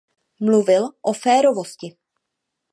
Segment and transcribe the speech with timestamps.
[0.45, 1.89] Mluvil o férovosti.